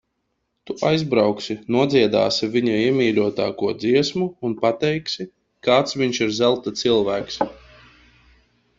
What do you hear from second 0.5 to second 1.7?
Tu aizbrauksi,